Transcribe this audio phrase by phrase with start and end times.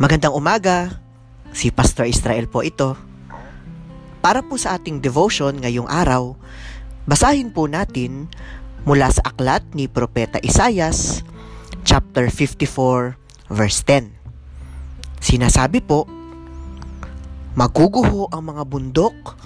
[0.00, 0.96] Magandang umaga,
[1.52, 2.96] si Pastor Israel po ito.
[4.24, 6.40] Para po sa ating devotion ngayong araw,
[7.04, 8.24] basahin po natin
[8.88, 11.20] mula sa aklat ni Propeta Isayas,
[11.84, 15.20] chapter 54, verse 10.
[15.20, 16.08] Sinasabi po,
[17.52, 19.36] Maguguho ang mga bundok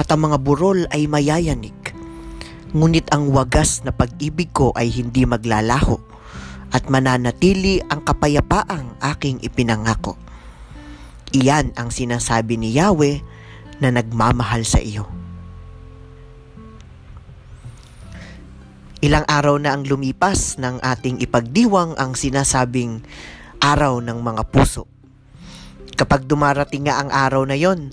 [0.00, 1.76] at ang mga burol ay mayayanig.
[2.72, 6.00] Ngunit ang wagas na pag-ibig ko ay hindi maglalaho
[6.70, 10.14] at mananatili ang kapayapaang aking ipinangako.
[11.30, 13.22] Iyan ang sinasabi ni Yahweh
[13.78, 15.06] na nagmamahal sa iyo.
[19.00, 23.00] Ilang araw na ang lumipas ng ating ipagdiwang ang sinasabing
[23.56, 24.84] araw ng mga puso.
[25.96, 27.92] Kapag dumarating nga ang araw na yon,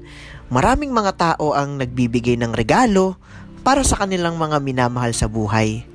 [0.52, 3.16] maraming mga tao ang nagbibigay ng regalo
[3.64, 5.88] para sa kanilang mga minamahal sa buhay.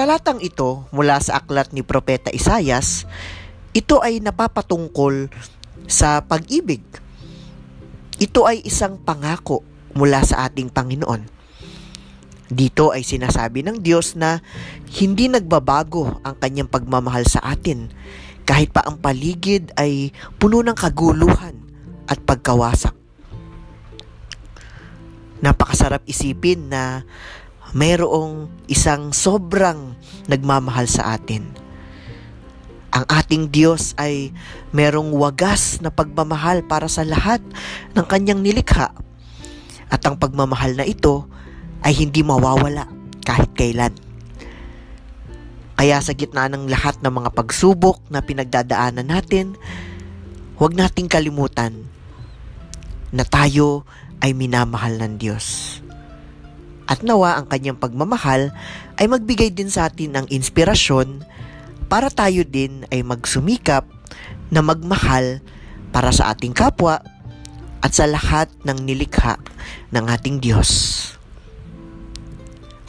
[0.00, 3.04] Talatang ito, mula sa aklat ni Propeta Isayas,
[3.76, 5.28] ito ay napapatungkol
[5.84, 6.80] sa pag-ibig.
[8.16, 9.60] Ito ay isang pangako
[9.92, 11.28] mula sa ating Panginoon.
[12.48, 14.40] Dito ay sinasabi ng Diyos na
[14.96, 17.92] hindi nagbabago ang kanyang pagmamahal sa atin
[18.48, 21.60] kahit pa ang paligid ay puno ng kaguluhan
[22.08, 22.96] at pagkawasak.
[25.44, 27.04] Napakasarap isipin na
[27.72, 29.94] mayroong isang sobrang
[30.26, 31.46] nagmamahal sa atin.
[32.90, 34.34] Ang ating Diyos ay
[34.74, 37.38] merong wagas na pagmamahal para sa lahat
[37.94, 38.90] ng kanyang nilikha.
[39.90, 41.30] At ang pagmamahal na ito
[41.86, 42.90] ay hindi mawawala
[43.22, 43.94] kahit kailan.
[45.80, 49.56] Kaya sa gitna ng lahat ng mga pagsubok na pinagdadaanan natin,
[50.60, 51.88] huwag nating kalimutan
[53.14, 53.88] na tayo
[54.20, 55.80] ay minamahal ng Diyos.
[56.90, 58.50] At nawa ang kanyang pagmamahal
[58.98, 61.22] ay magbigay din sa atin ng inspirasyon
[61.86, 63.86] para tayo din ay magsumikap
[64.50, 65.38] na magmahal
[65.94, 66.98] para sa ating kapwa
[67.80, 69.38] at sa lahat ng nilikha
[69.94, 70.70] ng ating Diyos.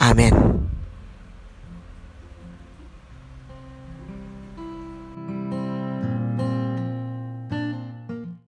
[0.02, 0.61] Amen.